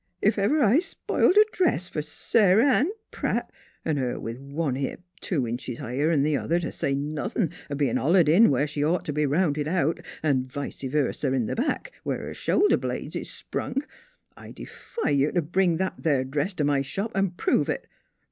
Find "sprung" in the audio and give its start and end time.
13.29-13.83